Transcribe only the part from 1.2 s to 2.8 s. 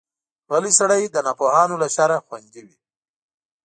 ناپوهانو له شره خوندي وي.